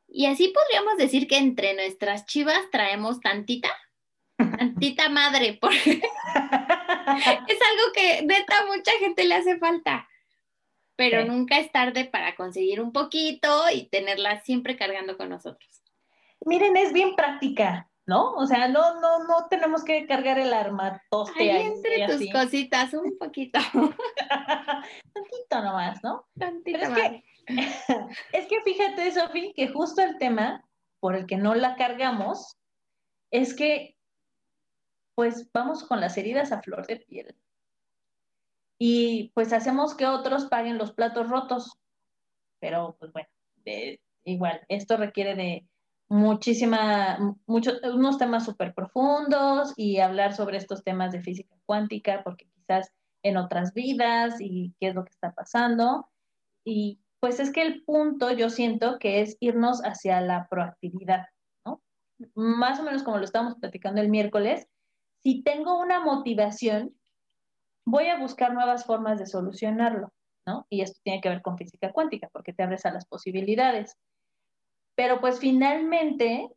Y 0.08 0.26
así 0.26 0.48
podríamos 0.48 0.98
decir 0.98 1.26
que 1.26 1.38
entre 1.38 1.74
nuestras 1.74 2.26
chivas 2.26 2.60
traemos 2.70 3.20
tantita 3.20 3.70
tantita 4.36 5.08
madre, 5.08 5.58
porque 5.60 5.90
es 5.90 7.58
algo 7.60 7.92
que 7.94 8.22
neta 8.22 8.66
mucha 8.66 8.92
gente 8.98 9.24
le 9.24 9.34
hace 9.34 9.58
falta. 9.58 10.08
Pero 10.96 11.24
nunca 11.24 11.58
es 11.58 11.70
tarde 11.70 12.06
para 12.06 12.34
conseguir 12.34 12.80
un 12.80 12.92
poquito 12.92 13.64
y 13.72 13.88
tenerla 13.88 14.40
siempre 14.40 14.76
cargando 14.76 15.16
con 15.16 15.28
nosotros. 15.28 15.82
Miren, 16.44 16.76
es 16.76 16.92
bien 16.92 17.14
práctica, 17.14 17.90
¿no? 18.06 18.32
O 18.32 18.46
sea, 18.46 18.68
no, 18.68 19.00
no, 19.00 19.24
no 19.24 19.46
tenemos 19.48 19.84
que 19.84 20.06
cargar 20.06 20.38
el 20.38 20.52
armatoste 20.52 21.52
ahí. 21.52 21.66
entre 21.66 22.06
tus 22.06 22.30
cositas, 22.32 22.94
un 22.94 23.18
poquito. 23.18 23.58
Tantito 25.12 25.62
nomás, 25.62 26.02
¿no? 26.02 26.26
Tantito 26.38 26.78
es 26.78 26.88
Que, 26.88 27.24
es 28.32 28.46
que 28.46 28.60
fíjate, 28.62 29.12
Sofi, 29.12 29.52
que 29.54 29.68
justo 29.68 30.02
el 30.02 30.18
tema 30.18 30.64
por 31.00 31.14
el 31.14 31.26
que 31.26 31.36
no 31.36 31.54
la 31.54 31.76
cargamos 31.76 32.56
es 33.30 33.54
que 33.54 33.96
pues 35.14 35.50
vamos 35.52 35.82
con 35.84 36.00
las 36.00 36.16
heridas 36.18 36.52
a 36.52 36.60
flor 36.60 36.86
de 36.86 36.96
piel. 36.96 37.34
Y 38.78 39.30
pues 39.34 39.52
hacemos 39.52 39.94
que 39.94 40.06
otros 40.06 40.46
paguen 40.46 40.78
los 40.78 40.92
platos 40.92 41.28
rotos. 41.28 41.78
Pero 42.60 42.96
pues 42.98 43.12
bueno, 43.12 43.28
igual, 44.24 44.60
esto 44.68 44.96
requiere 44.96 45.34
de 45.34 45.66
muchísima, 46.08 47.36
muchos, 47.46 47.80
unos 47.82 48.18
temas 48.18 48.44
súper 48.44 48.74
profundos 48.74 49.72
y 49.76 49.98
hablar 49.98 50.34
sobre 50.34 50.58
estos 50.58 50.84
temas 50.84 51.12
de 51.12 51.20
física 51.20 51.56
cuántica, 51.66 52.22
porque 52.22 52.48
quizás 52.54 52.92
en 53.22 53.36
otras 53.36 53.72
vidas 53.74 54.36
y 54.40 54.74
qué 54.78 54.88
es 54.88 54.94
lo 54.94 55.04
que 55.04 55.10
está 55.10 55.32
pasando. 55.32 56.08
Y 56.64 57.00
pues 57.20 57.40
es 57.40 57.50
que 57.50 57.62
el 57.62 57.82
punto 57.82 58.30
yo 58.30 58.50
siento 58.50 58.98
que 58.98 59.20
es 59.20 59.36
irnos 59.40 59.80
hacia 59.82 60.20
la 60.20 60.46
proactividad, 60.48 61.26
¿no? 61.64 61.82
Más 62.34 62.78
o 62.78 62.82
menos 62.84 63.02
como 63.02 63.18
lo 63.18 63.24
estábamos 63.24 63.56
platicando 63.56 64.00
el 64.00 64.08
miércoles, 64.08 64.68
si 65.22 65.42
tengo 65.42 65.80
una 65.80 66.00
motivación, 66.00 66.95
voy 67.86 68.08
a 68.08 68.18
buscar 68.18 68.52
nuevas 68.52 68.84
formas 68.84 69.18
de 69.18 69.26
solucionarlo, 69.26 70.12
¿no? 70.46 70.66
Y 70.68 70.82
esto 70.82 71.00
tiene 71.02 71.20
que 71.20 71.28
ver 71.28 71.40
con 71.40 71.56
física 71.56 71.92
cuántica, 71.92 72.28
porque 72.32 72.52
te 72.52 72.62
abres 72.62 72.84
a 72.84 72.92
las 72.92 73.06
posibilidades. 73.06 73.96
Pero 74.96 75.20
pues 75.20 75.38
finalmente, 75.38 76.50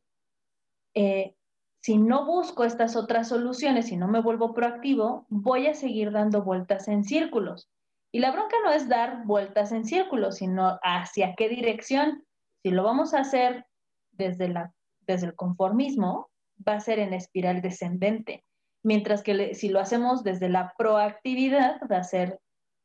eh, 0.95 1.35
si 1.81 1.97
no 1.97 2.25
busco 2.25 2.63
estas 2.63 2.95
otras 2.95 3.29
soluciones, 3.29 3.87
si 3.87 3.95
no 3.95 4.07
me 4.07 4.21
vuelvo 4.21 4.53
proactivo, 4.53 5.25
voy 5.29 5.67
a 5.67 5.75
seguir 5.75 6.11
dando 6.11 6.43
vueltas 6.43 6.87
en 6.87 7.03
círculos. 7.03 7.69
Y 8.11 8.19
la 8.19 8.31
bronca 8.31 8.55
no 8.63 8.71
es 8.71 8.89
dar 8.89 9.25
vueltas 9.25 9.71
en 9.71 9.85
círculos, 9.85 10.37
sino 10.37 10.79
hacia 10.81 11.35
qué 11.35 11.47
dirección. 11.47 12.25
Si 12.63 12.71
lo 12.71 12.83
vamos 12.83 13.13
a 13.13 13.19
hacer 13.19 13.67
desde, 14.11 14.49
la, 14.49 14.73
desde 15.01 15.27
el 15.27 15.35
conformismo, 15.35 16.31
va 16.67 16.73
a 16.73 16.79
ser 16.79 16.97
en 16.97 17.13
espiral 17.13 17.61
descendente 17.61 18.43
mientras 18.83 19.23
que 19.23 19.53
si 19.55 19.69
lo 19.69 19.79
hacemos 19.79 20.23
desde 20.23 20.49
la 20.49 20.73
proactividad 20.77 21.81
va 21.91 21.97
a 21.97 22.03
ser 22.03 22.39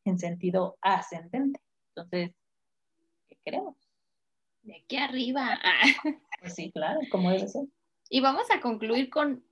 en 0.04 0.18
sentido 0.18 0.76
ascendente. 0.80 1.60
Entonces, 1.94 2.32
¿qué 3.28 3.38
queremos? 3.44 3.76
De 4.62 4.76
aquí 4.76 4.96
arriba. 4.96 5.58
Pues 6.40 6.56
sí, 6.56 6.70
claro, 6.72 7.00
como 7.10 7.30
debe 7.30 7.48
ser. 7.48 7.62
Y 8.10 8.20
vamos 8.20 8.50
a 8.50 8.60
concluir 8.60 9.08
con 9.08 9.42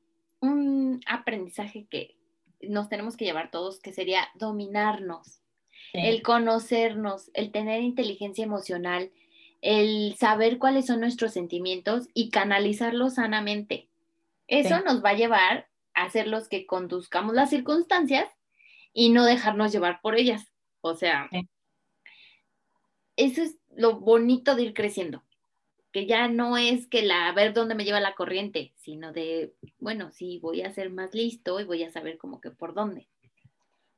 un 0.42 1.00
aprendizaje 1.06 1.86
que 1.88 2.18
nos 2.60 2.90
tenemos 2.90 3.16
que 3.16 3.24
llevar 3.24 3.50
todos, 3.50 3.80
que 3.80 3.94
sería 3.94 4.28
dominarnos, 4.34 5.40
el 5.94 6.22
conocernos, 6.22 7.30
el 7.32 7.50
tener 7.50 7.80
inteligencia 7.80 8.44
emocional, 8.44 9.10
el 9.62 10.14
saber 10.18 10.58
cuáles 10.58 10.84
son 10.84 11.00
nuestros 11.00 11.32
sentimientos 11.32 12.08
y 12.12 12.28
canalizarlos 12.28 13.14
sanamente. 13.14 13.88
Eso 14.48 14.80
nos 14.80 15.02
va 15.02 15.10
a 15.10 15.16
llevar 15.16 15.71
hacer 16.02 16.26
los 16.28 16.48
que 16.48 16.66
conduzcamos 16.66 17.34
las 17.34 17.50
circunstancias 17.50 18.28
y 18.92 19.10
no 19.10 19.24
dejarnos 19.24 19.72
llevar 19.72 20.00
por 20.00 20.16
ellas. 20.16 20.52
O 20.80 20.94
sea, 20.94 21.28
eso 23.16 23.42
es 23.42 23.56
lo 23.74 24.00
bonito 24.00 24.54
de 24.54 24.62
ir 24.64 24.74
creciendo, 24.74 25.22
que 25.92 26.06
ya 26.06 26.28
no 26.28 26.56
es 26.56 26.86
que 26.86 27.02
la 27.02 27.28
a 27.28 27.32
ver 27.32 27.52
dónde 27.52 27.74
me 27.74 27.84
lleva 27.84 28.00
la 28.00 28.14
corriente, 28.14 28.72
sino 28.76 29.12
de, 29.12 29.54
bueno, 29.78 30.10
sí, 30.10 30.38
voy 30.42 30.62
a 30.62 30.72
ser 30.72 30.90
más 30.90 31.14
listo 31.14 31.60
y 31.60 31.64
voy 31.64 31.84
a 31.84 31.90
saber 31.90 32.18
como 32.18 32.40
que 32.40 32.50
por 32.50 32.74
dónde. 32.74 33.08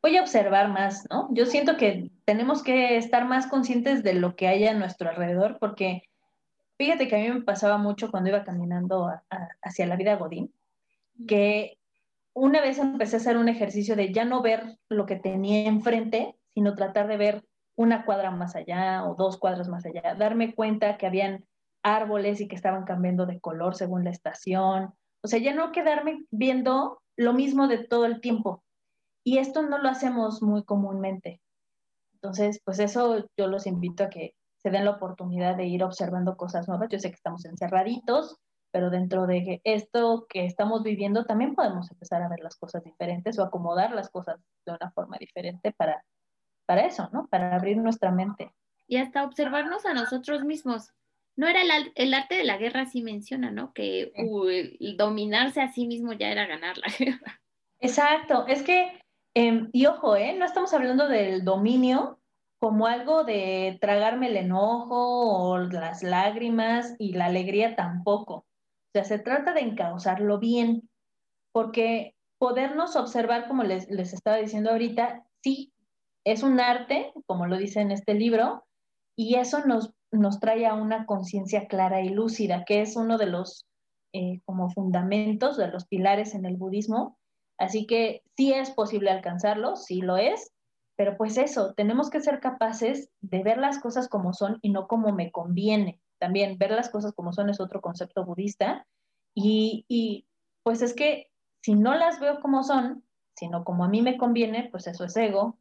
Voy 0.03 0.17
a 0.19 0.23
observar 0.23 0.69
más, 0.69 1.09
¿no? 1.11 1.29
Yo 1.33 1.47
siento 1.47 1.79
que 1.79 2.11
tenemos 2.27 2.63
que 2.63 2.99
estar 2.99 3.25
más 3.25 3.47
conscientes 3.47 4.03
de 4.03 4.13
lo 4.13 4.37
que 4.37 4.49
hay 4.49 4.67
a 4.67 4.75
nuestro 4.75 5.09
alrededor, 5.09 5.59
porque 5.59 6.03
fíjate 6.77 7.09
que 7.09 7.17
a 7.17 7.21
mí 7.21 7.31
me 7.31 7.43
pasaba 7.43 7.79
mucho 7.79 8.11
cuando 8.11 8.29
iba 8.29 8.45
caminando 8.45 9.11
hacia 9.63 9.87
la 9.87 9.97
vida 9.97 10.17
Godín, 10.17 10.53
que 11.27 11.79
una 12.35 12.61
vez 12.61 12.79
empecé 12.79 13.17
a 13.17 13.19
hacer 13.21 13.37
un 13.37 13.49
ejercicio 13.49 13.97
de 13.97 14.13
ya 14.13 14.25
no 14.25 14.43
ver 14.43 14.79
lo 14.89 15.07
que 15.07 15.17
tenía 15.17 15.69
enfrente, 15.69 16.37
sino 16.53 16.75
tratar 16.75 17.07
de 17.07 17.17
ver 17.17 17.45
una 17.77 18.05
cuadra 18.05 18.31
más 18.31 18.57
allá 18.57 19.05
o 19.05 19.15
dos 19.15 19.39
cuadras 19.39 19.69
más 19.69 19.85
allá, 19.87 20.15
darme 20.15 20.55
cuenta 20.55 20.97
que 20.97 21.07
habían 21.07 21.45
árboles 21.83 22.41
y 22.41 22.49
que 22.49 22.57
estaban 22.57 22.85
cambiando 22.85 23.27
de 23.27 23.41
color 23.41 23.77
según 23.77 24.05
la 24.05 24.11
estación. 24.11 24.95
O 25.23 25.29
sea, 25.29 25.39
ya 25.39 25.55
no 25.55 25.73
quedarme 25.73 26.25
viendo 26.31 27.03
lo 27.17 27.33
mismo 27.33 27.69
de 27.69 27.79
todo 27.79 28.07
el 28.07 28.21
tiempo. 28.21 28.63
Y 29.25 29.39
esto 29.39 29.63
no 29.63 29.79
lo 29.79 29.89
hacemos 29.89 30.43
muy 30.43 30.65
comúnmente. 30.65 31.41
Entonces, 32.15 32.61
pues 32.65 32.79
eso 32.79 33.27
yo 33.37 33.47
los 33.47 33.67
invito 33.67 34.05
a 34.05 34.11
que 34.11 34.35
se 34.57 34.71
den 34.71 34.85
la 34.85 34.93
oportunidad 34.93 35.57
de 35.57 35.67
ir 35.67 35.85
observando 35.85 36.37
cosas 36.37 36.69
nuevas. 36.69 36.89
Yo 36.91 36.99
sé 36.99 37.11
que 37.11 37.17
estamos 37.17 37.45
encerraditos, 37.45 38.39
pero 38.75 38.91
dentro 38.91 39.29
de 39.29 39.61
esto 39.63 40.27
que 40.29 40.47
estamos 40.47 40.83
viviendo 40.83 41.27
también 41.27 41.55
podemos 41.55 41.89
empezar 41.93 42.23
a 42.23 42.29
ver 42.29 42.41
las 42.41 42.57
cosas 42.57 42.83
diferentes 42.83 43.39
o 43.39 43.45
acomodar 43.45 43.93
las 43.93 44.11
cosas 44.11 44.41
de 44.67 44.73
una 44.73 44.91
forma 44.91 45.17
diferente 45.17 45.71
para, 45.71 46.05
para 46.67 46.85
eso, 46.85 47.09
¿no? 47.13 47.29
Para 47.29 47.55
abrir 47.55 47.77
nuestra 47.77 48.11
mente. 48.11 48.53
Y 48.89 48.97
hasta 48.97 49.23
observarnos 49.23 49.87
a 49.87 49.95
nosotros 49.95 50.43
mismos. 50.43 50.93
No 51.37 51.47
era 51.47 51.61
el, 51.63 52.15
arte 52.15 52.35
de 52.35 52.43
la 52.43 52.57
guerra, 52.57 52.81
así 52.81 53.01
menciona, 53.01 53.53
¿no? 53.53 53.73
Que 53.73 54.13
el 54.17 54.97
dominarse 54.97 55.61
a 55.61 55.73
sí 55.73 55.87
mismo 55.87 56.13
ya 56.13 56.33
era 56.33 56.45
ganar 56.47 56.77
la 56.79 56.89
guerra. 56.99 57.41
Exacto, 57.79 58.45
es 58.49 58.65
que, 58.65 59.01
em, 59.35 59.71
y 59.73 59.87
ojo, 59.87 60.17
¿eh? 60.17 60.35
No 60.37 60.45
estamos 60.45 60.75
hablando 60.75 61.07
del 61.07 61.45
dominio 61.45 62.19
como 62.59 62.89
algo 62.89 63.23
de 63.23 63.79
tragarme 63.81 64.27
el 64.27 64.37
enojo 64.37 65.53
o 65.53 65.59
las 65.59 66.03
lágrimas 66.03 66.97
y 66.99 67.13
la 67.13 67.27
alegría 67.27 67.77
tampoco 67.77 68.45
sea, 68.95 69.05
se 69.05 69.19
trata 69.19 69.53
de 69.53 69.61
encauzarlo 69.61 70.39
bien, 70.39 70.89
porque 71.53 72.15
podernos 72.39 72.95
observar, 72.95 73.49
como 73.49 73.65
les, 73.65 73.89
estaba 73.89 74.37
diciendo 74.37 74.71
ahorita, 74.71 75.25
sí, 75.43 75.73
es 76.25 76.43
un 76.43 76.61
arte, 76.61 77.13
como 77.27 77.47
lo 77.47 77.57
dice 77.59 77.81
en 77.81 77.91
este 77.91 78.15
libro, 78.15 78.65
y 79.17 79.35
eso 79.35 79.67
nos, 79.67 79.93
nos 80.13 80.39
trae 80.39 80.67
a 80.67 80.75
una 80.75 81.07
conciencia 81.07 81.67
clara 81.67 82.03
y 82.03 82.09
lúcida, 82.09 82.65
que 82.65 82.83
es 82.83 82.97
uno 82.97 83.19
de 83.19 83.27
los 83.27 83.67
eh, 84.13 84.41
como 84.45 84.71
fundamentos, 84.71 85.57
de 85.57 85.69
los 85.69 85.87
pilares 85.87 86.35
en 86.35 86.47
el 86.47 86.57
budismo. 86.57 87.19
Así 87.59 87.87
que 87.87 88.23
sí 88.37 88.53
es 88.53 88.71
posible 88.71 89.11
alcanzarlo, 89.11 89.77
sí 89.77 90.01
lo 90.03 90.17
es, 90.17 90.53
pero 90.97 91.17
pues 91.17 91.37
eso, 91.37 91.75
tenemos 91.75 92.11
que 92.11 92.21
ser 92.21 92.41
capaces 92.41 93.11
de 93.21 93.43
ver 93.43 93.59
las 93.59 93.81
cosas 93.81 94.09
como 94.09 94.33
son 94.33 94.59
y 94.63 94.71
no 94.71 94.87
como 94.87 95.13
me 95.13 95.33
conviene 95.33 96.01
también 96.19 96.59
ver 96.59 96.71
las 96.71 96.91
cosas 96.91 97.13
como 97.13 97.33
son 97.33 97.51
es 97.51 97.61
otro 97.61 97.81
concepto 97.81 98.25
budista. 98.25 98.87
Y, 99.35 100.27
pues 100.63 100.81
es 100.83 100.95
que 100.95 101.31
si 101.61 101.75
no 101.75 101.95
las 101.95 102.21
veo 102.21 102.41
como 102.41 102.63
son, 102.63 103.05
sino 103.35 103.65
como 103.65 103.85
a 103.85 103.89
mí 103.89 104.01
me 104.01 104.17
conviene, 104.17 104.69
pues 104.71 104.87
eso 104.87 105.05
es 105.05 105.17
ego. 105.17 105.59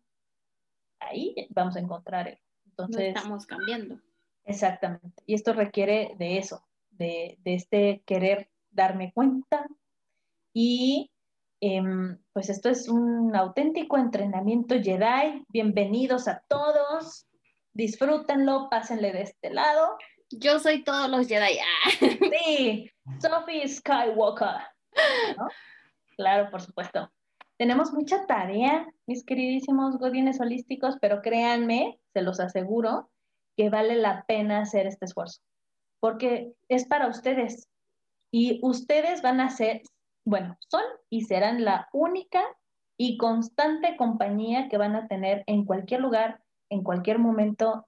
Ahí 1.00 1.36
vamos 1.50 1.76
a 1.76 1.80
encontrar 1.80 2.28
ego. 2.28 2.42
Entonces, 2.66 3.16
estamos 3.16 3.46
cambiando. 3.46 4.00
Exactamente. 4.46 5.24
Y 5.26 5.34
esto 5.34 5.54
requiere 5.54 6.16
de 6.18 6.38
eso, 6.38 6.66
de, 6.92 7.38
este 7.46 8.04
querer 8.06 8.50
darme 8.72 9.12
cuenta. 9.14 9.68
Y 10.54 11.12
em, 11.62 12.18
pues 12.34 12.50
esto 12.50 12.70
es 12.70 12.88
un 12.90 13.36
auténtico 13.36 13.98
entrenamiento 13.98 14.76
Jedi. 14.76 15.46
Bienvenidos 15.50 16.28
a 16.28 16.44
todos. 16.48 17.28
Disfrútenlo, 17.74 18.70
pásenle 18.70 19.12
de 19.12 19.24
este 19.24 19.50
lado. 19.50 19.98
Yo 20.40 20.60
soy 20.60 20.84
todos 20.84 21.10
los 21.10 21.28
Jedi. 21.28 21.60
Sí, 22.46 22.90
Sophie 23.20 23.68
Skywalker. 23.68 24.62
Claro, 26.16 26.50
por 26.50 26.62
supuesto. 26.62 27.12
Tenemos 27.58 27.94
mucha 27.94 28.26
tarea, 28.26 28.88
mis 29.06 29.24
queridísimos 29.24 29.98
godines 29.98 30.40
holísticos, 30.40 30.98
pero 31.00 31.22
créanme, 31.22 32.00
se 32.14 32.22
los 32.22 32.40
aseguro, 32.40 33.10
que 33.56 33.70
vale 33.70 33.96
la 33.96 34.26
pena 34.26 34.62
hacer 34.62 34.88
este 34.88 35.06
esfuerzo, 35.06 35.42
porque 36.00 36.54
es 36.68 36.86
para 36.86 37.08
ustedes. 37.08 37.70
Y 38.32 38.60
ustedes 38.64 39.22
van 39.22 39.40
a 39.40 39.50
ser, 39.50 39.82
bueno, 40.26 40.58
son 40.68 40.84
y 41.10 41.22
serán 41.22 41.64
la 41.64 41.88
única 41.94 42.44
y 42.98 43.18
constante 43.18 43.96
compañía 43.96 44.68
que 44.70 44.78
van 44.78 44.96
a 44.96 45.08
tener 45.08 45.44
en 45.46 45.66
cualquier 45.66 46.02
lugar, 46.02 46.42
en 46.70 46.84
cualquier 46.84 47.20
momento 47.20 47.86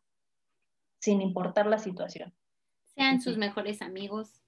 sin 1.06 1.22
importar 1.22 1.68
la 1.68 1.78
situación. 1.78 2.34
Sean 2.96 3.22
sus 3.22 3.38
mejores 3.38 3.84
amigos. 3.84 4.42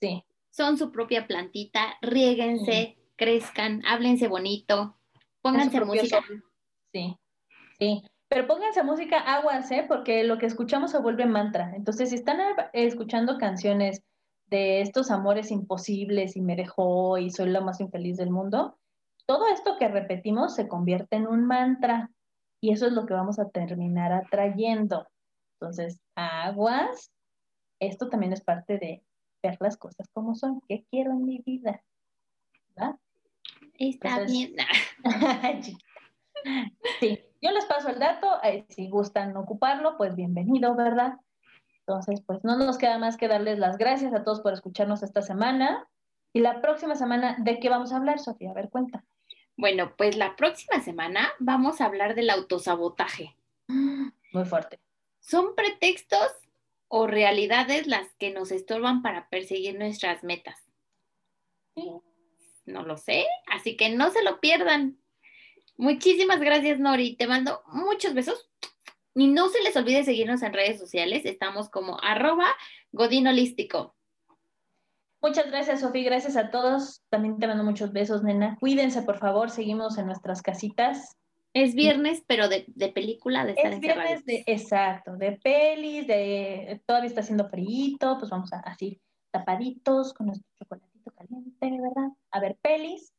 Sí. 0.00 0.24
Son 0.50 0.78
su 0.78 0.92
propia 0.92 1.26
plantita, 1.26 1.96
riéguense, 2.02 2.96
crezcan, 3.16 3.82
háblense 3.84 4.28
bonito, 4.28 4.96
pónganse 5.42 5.84
música. 5.84 6.20
Sí, 6.92 7.16
sí. 7.80 8.04
Pero 8.28 8.46
pónganse 8.46 8.84
música 8.84 9.18
aguas, 9.18 9.68
¿eh? 9.72 9.84
Porque 9.88 10.22
lo 10.22 10.38
que 10.38 10.46
escuchamos 10.46 10.92
se 10.92 11.00
vuelve 11.00 11.26
mantra. 11.26 11.72
Entonces, 11.74 12.10
si 12.10 12.14
están 12.14 12.38
escuchando 12.72 13.36
canciones 13.36 14.04
de 14.46 14.82
estos 14.82 15.10
amores 15.10 15.50
imposibles 15.50 16.36
y 16.36 16.40
me 16.40 16.54
dejó 16.54 17.18
y 17.18 17.30
soy 17.30 17.50
la 17.50 17.60
más 17.60 17.80
infeliz 17.80 18.16
del 18.18 18.30
mundo, 18.30 18.78
todo 19.26 19.48
esto 19.48 19.78
que 19.80 19.88
repetimos 19.88 20.54
se 20.54 20.68
convierte 20.68 21.16
en 21.16 21.26
un 21.26 21.44
mantra 21.44 22.12
y 22.60 22.70
eso 22.70 22.86
es 22.86 22.92
lo 22.92 23.04
que 23.04 23.14
vamos 23.14 23.40
a 23.40 23.50
terminar 23.50 24.12
atrayendo. 24.12 25.08
Entonces, 25.64 25.98
aguas, 26.14 27.10
esto 27.80 28.10
también 28.10 28.34
es 28.34 28.42
parte 28.42 28.78
de 28.78 29.02
ver 29.42 29.56
las 29.60 29.78
cosas 29.78 30.08
como 30.12 30.34
son. 30.34 30.60
¿Qué 30.68 30.84
quiero 30.90 31.12
en 31.12 31.24
mi 31.24 31.38
vida? 31.38 31.82
¿verdad? 32.76 32.96
Está 33.78 34.20
bien. 34.20 34.56
sí, 37.00 37.18
yo 37.40 37.50
les 37.50 37.64
paso 37.64 37.88
el 37.88 37.98
dato. 37.98 38.28
Eh, 38.42 38.66
si 38.68 38.90
gustan 38.90 39.34
ocuparlo, 39.36 39.96
pues 39.96 40.14
bienvenido, 40.14 40.74
¿verdad? 40.74 41.14
Entonces, 41.80 42.20
pues 42.26 42.44
no 42.44 42.58
nos 42.58 42.76
queda 42.76 42.98
más 42.98 43.16
que 43.16 43.28
darles 43.28 43.58
las 43.58 43.78
gracias 43.78 44.12
a 44.12 44.22
todos 44.22 44.42
por 44.42 44.52
escucharnos 44.52 45.02
esta 45.02 45.22
semana. 45.22 45.88
Y 46.34 46.40
la 46.40 46.60
próxima 46.60 46.94
semana, 46.94 47.36
¿de 47.38 47.58
qué 47.58 47.70
vamos 47.70 47.92
a 47.92 47.96
hablar, 47.96 48.18
Sofía? 48.18 48.50
A 48.50 48.54
ver, 48.54 48.68
cuenta. 48.68 49.02
Bueno, 49.56 49.94
pues 49.96 50.16
la 50.16 50.36
próxima 50.36 50.82
semana 50.82 51.28
vamos 51.38 51.80
a 51.80 51.86
hablar 51.86 52.14
del 52.14 52.28
autosabotaje. 52.28 53.36
Muy 53.68 54.44
fuerte. 54.44 54.83
¿Son 55.26 55.54
pretextos 55.54 56.30
o 56.88 57.06
realidades 57.06 57.86
las 57.86 58.14
que 58.16 58.30
nos 58.30 58.52
estorban 58.52 59.00
para 59.00 59.28
perseguir 59.30 59.78
nuestras 59.78 60.22
metas? 60.22 60.62
No 62.66 62.82
lo 62.82 62.98
sé, 62.98 63.24
así 63.46 63.74
que 63.76 63.88
no 63.88 64.10
se 64.10 64.22
lo 64.22 64.38
pierdan. 64.40 64.98
Muchísimas 65.78 66.40
gracias, 66.40 66.78
Nori. 66.78 67.16
Te 67.16 67.26
mando 67.26 67.62
muchos 67.68 68.12
besos. 68.12 68.50
Y 69.14 69.28
no 69.28 69.48
se 69.48 69.62
les 69.62 69.76
olvide 69.76 70.04
seguirnos 70.04 70.42
en 70.42 70.52
redes 70.52 70.78
sociales. 70.78 71.24
Estamos 71.24 71.70
como 71.70 71.98
arroba 72.02 72.48
godinolístico. 72.92 73.96
Muchas 75.22 75.46
gracias, 75.46 75.80
Sofía. 75.80 76.04
Gracias 76.04 76.36
a 76.36 76.50
todos. 76.50 77.02
También 77.08 77.38
te 77.38 77.46
mando 77.46 77.64
muchos 77.64 77.92
besos, 77.92 78.22
nena. 78.22 78.58
Cuídense, 78.60 79.02
por 79.02 79.18
favor. 79.18 79.50
Seguimos 79.50 79.96
en 79.96 80.06
nuestras 80.06 80.42
casitas. 80.42 81.16
Es 81.54 81.76
viernes, 81.76 82.24
pero 82.26 82.48
de, 82.48 82.66
película, 82.92 83.44
de 83.44 83.52
estar 83.52 83.72
Es 83.72 83.80
viernes, 83.80 84.24
de, 84.24 84.42
exacto, 84.46 85.14
de 85.16 85.38
pelis, 85.40 86.04
de 86.08 86.82
todavía 86.84 87.08
está 87.08 87.20
haciendo 87.20 87.48
frío, 87.48 87.96
pues 88.18 88.28
vamos 88.28 88.52
a, 88.52 88.58
así, 88.58 89.00
tapaditos, 89.30 90.12
con 90.12 90.26
nuestro 90.26 90.48
chocolatito 90.58 91.12
caliente, 91.12 91.70
¿verdad? 91.80 92.10
A 92.32 92.40
ver 92.40 92.58
pelis 92.60 93.14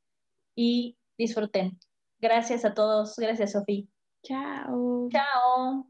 y 0.54 0.98
disfruten. 1.18 1.80
Gracias 2.20 2.66
a 2.66 2.74
todos, 2.74 3.16
gracias 3.18 3.54
Sofía. 3.54 3.86
Chao. 4.22 5.08
Chao. 5.10 5.88